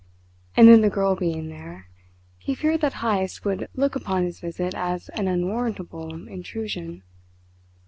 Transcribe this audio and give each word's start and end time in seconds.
And 0.57 0.67
then 0.67 0.81
the 0.81 0.89
girl 0.89 1.15
being 1.15 1.49
there, 1.49 1.85
he 2.39 2.55
feared 2.55 2.81
that 2.81 3.03
Heyst 3.03 3.45
would 3.45 3.69
look 3.75 3.95
upon 3.95 4.23
his 4.23 4.39
visit 4.39 4.73
as 4.73 5.09
an 5.09 5.27
unwarrantable 5.27 6.27
intrusion. 6.27 7.03